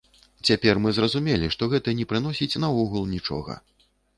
[0.49, 3.61] Цяпер мы зразумелі, што гэта не прыносіць наогул нічога.